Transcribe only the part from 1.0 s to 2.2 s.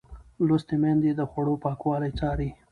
د خوړو پاکوالی